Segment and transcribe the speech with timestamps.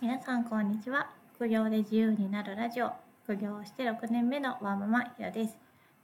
[0.00, 1.10] 皆さんこんにちは。
[1.34, 2.92] 副業で自由になるラジオ。
[3.24, 5.56] 副業して6年目のワーママひろです。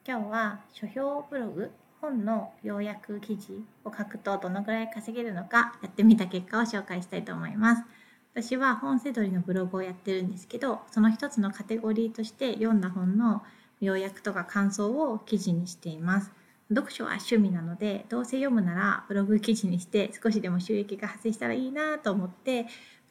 [0.04, 7.82] 今日は書評ブログ本の要約記事を書くとどのぐらい稼げるのかやってみた結果を紹介したいと思います。
[8.34, 13.44] 私は本せどりのブログをやってるんですけどその一つのカテゴリーとして読んだ本の
[13.80, 16.32] 要約とか感想を記事にしています。
[16.68, 22.66] 読書は趣味なのでどうせ読むならブログ記事にして少しでも収益が発生したらいいなと思って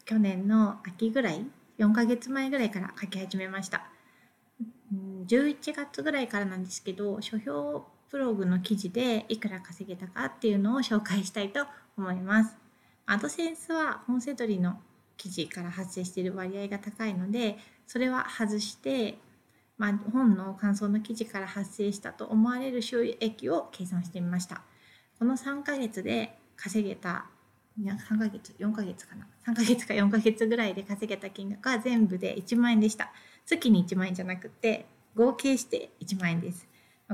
[0.05, 1.45] 去年の秋ぐらい
[1.79, 3.83] 4ヶ月前ぐらいから書き始めました。
[5.25, 11.65] 11月ぐらいからなんですけど書評ブログの記事でいくら稼げたかっていうのを紹介したいと
[11.97, 12.55] 思います。
[13.05, 14.79] アドセンスは本セドリの
[15.17, 19.17] 記事から発生している割合が高いのでそれは外して、
[19.77, 24.61] まあ、本の感想の記事から発生したと思われる収益を計算してみました。
[25.17, 27.25] この3ヶ月で稼げた
[27.79, 29.27] 3ヶ月4ヶ月かな。
[29.47, 33.11] 3ヶ月か4ヶ月ぐらいで稼げた金額は全部で1万円でした。
[33.45, 36.67] 月に1万円じゃなくて合計して1万円です。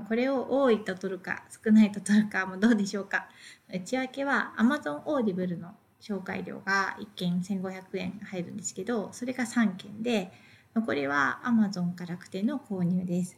[0.07, 3.29] これを多いと取るか少ないと取るかもどうでしょうか。
[3.69, 10.31] 内訳は Amazon Audible の紹介料が1件1500円入るんですけどそれが3件で
[10.73, 13.37] 残りは Amazon か楽天の購入です。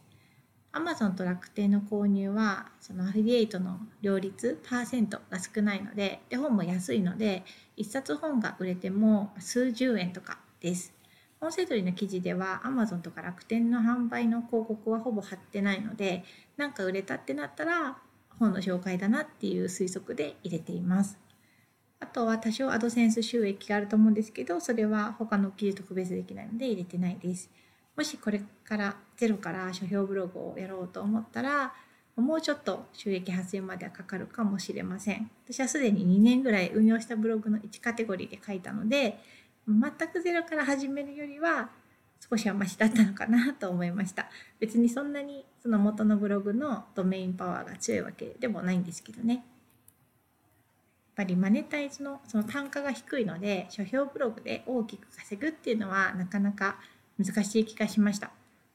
[0.74, 7.44] アマゾンと楽天の購入はそのアフィリエイトの両率パーセントが少ないのでで本も安いので
[7.76, 10.94] 1冊本が売れても数十円とかです。
[11.40, 16.24] 本セドリの記事ではアマゾンとか楽天の販売の広告はほぼ貼ってないので
[16.56, 17.98] なんか売れたってなったら
[18.38, 21.18] 本の紹介だなっていう推測で入れています。
[22.00, 27.50] あとは多少アドセンス収益があると思うんですけどそれは他の記事と区別できないので入れてないです。
[27.94, 31.72] もしこれからゼロから書評ブログをやろうと思ったら
[32.16, 35.30] もうちょっと収益発生まではかかるかもしれません。
[35.44, 39.20] 私はすでに2年ぐらい運用したブログの1カテゴリーで書いたので
[39.68, 41.70] 全くゼロから始めるよりは
[42.28, 44.28] 少しはマシだったのかなと思いました。
[44.58, 49.34] 別にそんなにその元のブログのドメインパワーが強いわけでもないんですけどね。
[49.34, 49.42] やっ
[51.14, 56.80] ぱりマネタイズのその単価が低いので書評ブログで大きく稼ぐっていうのはなかなか
[57.24, 58.32] 難しい気がしました。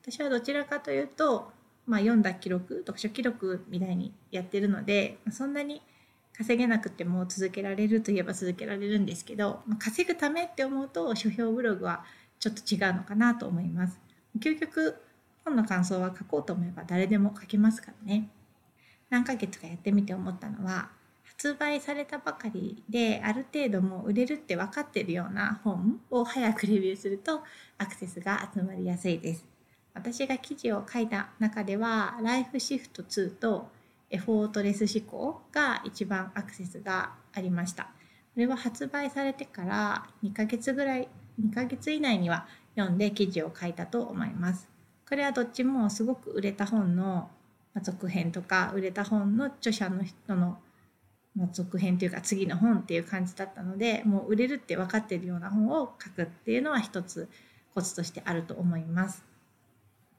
[0.09, 1.51] 私はどちらかというと、
[1.85, 5.81] まあ、読んだ記録読書記録みたいにやってるのでそんなに
[6.37, 12.05] 稼げなくても続けられるといえば続けられるんですけど、まあ、稼ぐためって思うと書評ブログは
[12.39, 13.99] ちょっと違うのかなと思います
[14.39, 14.95] 究極
[15.43, 18.29] 本の感想は書こうと思えば誰でも書けますからね
[19.09, 20.89] 何ヶ月かやってみて思ったのは
[21.23, 27.41] 発売されたばかりである程度もう売れるって分かってるような本を早くレビューすると
[27.77, 29.56] アクセスが集まりやすいです。
[29.97, 33.69] 私が記事を書いた中ではライフシフト2と
[34.11, 37.83] エフォートレス思考が一番アクセスがありました。
[37.83, 37.89] こ
[38.35, 41.07] れは発売されてから2ヶ月ぐらい
[41.41, 44.69] 2ヶ月以内には読んで記事を書いたと思います。
[45.09, 47.29] これはどっちもすごく売れた本の
[47.81, 50.59] 続編とか売れた本の著者の人の
[51.35, 57.29] ま、続編というか次の本っていう感じだったのでもう売れるって分かってるような本を書くっていうのは一つ
[57.75, 59.26] コツとしてあると思います。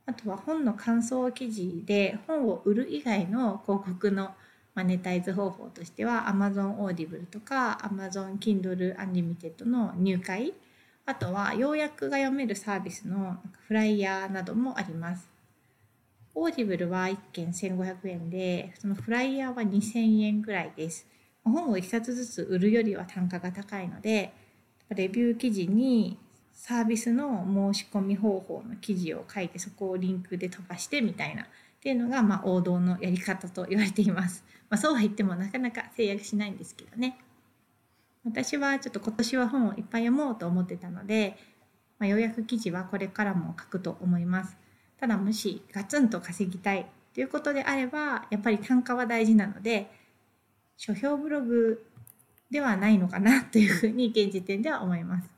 [0.08, 4.30] あとは本の感想記事で本を売る以外の広告の
[4.74, 10.54] マネタイズ方法としては Amazon Audible とか Amazon Kindle Unlimited の入会
[11.04, 15.28] あとは要約が読めるサービスのフライヤーなどもあります。
[16.34, 21.06] オーディブルは1件1500円で、そのフライヤーは2000円ぐらいです。
[21.42, 24.34] 本を1冊ずつ売るよりは単価が高いので、
[24.90, 26.18] レビュー記事に
[26.58, 31.46] サービスの申し込み方法の記事を書いてそこをリンクで飛ばしてみたいなっ
[31.80, 34.44] ていうのがまあ王道のやり方と言われています。
[34.68, 37.16] まあ、そうは言ってもなかなか制約しないんですけどね。
[38.24, 41.38] 私はちょっと今年は本をいっぱい読もうと思ってたので、
[42.00, 44.56] まあ、要約記事はこれからも書くと思います。
[44.98, 49.92] ただもしガツンと稼ぎたいということであればやっぱり単価は大事なので
[50.76, 51.86] 書評ブログ
[52.50, 55.37] ではないのかなというふうに現時点では思います。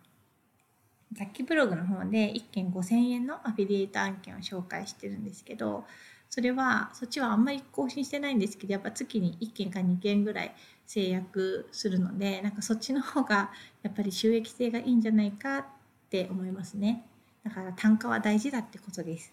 [1.12, 5.84] 雑記ブログの方で1件5000円のアフィリエイト案件を紹介してるんですけど
[6.28, 10.54] それはそっちはあんまり更新してないんですけどやっぱ月に1件か2件ぐらい
[10.86, 13.50] 制約するのでなんかそっちの方が
[13.82, 15.64] やっぱり収益性がいいんじゃないかっ
[16.08, 17.04] て思いますね
[17.44, 19.32] だから単価は大事だってことです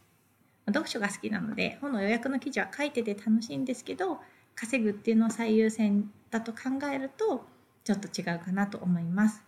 [0.66, 4.20] 読書が好きなので本の予約の記事は書いてて楽しいんですけど
[4.56, 6.60] 稼ぐっていうのを最優先だと考
[6.92, 7.46] えると
[7.84, 9.47] ちょっと違うかなと思います。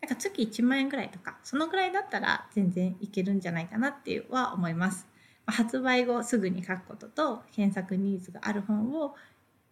[0.00, 5.06] なんか月1万円ぐらいとか、そのぐらいだったら全然いけるんじゃないかなっては思います。
[5.46, 9.14] 発売後すぐに書くことと、検索ニーズがある本を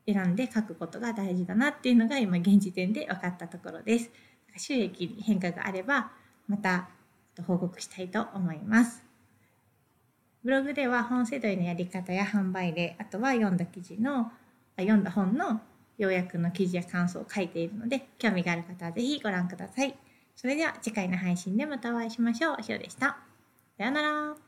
[0.06, 4.10] 選んで書くことが大事だなっていうのが今現時点で分かったところです。
[4.56, 6.10] 収益に変化があれば、
[6.48, 6.88] また
[7.46, 9.04] 報告したいと思います。
[10.42, 14.30] ブログでは本世代のやり方や販売例、あとは読んだ記事の、
[14.76, 15.60] 読んだ本の
[15.98, 19.96] 要約の記事や感想を書いているので、興味がある方はぜひご覧ください。
[20.36, 22.56] それでは次回の配信でまたお会いしましょう。
[22.62, 23.18] ひろでした。
[23.78, 24.45] さようなら。